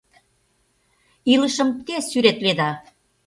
[1.33, 2.69] Илышым те сӱретледа...